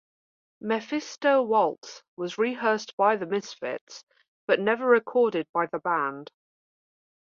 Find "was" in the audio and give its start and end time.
2.17-2.39